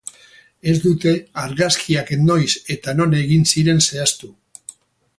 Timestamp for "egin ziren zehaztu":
3.23-4.35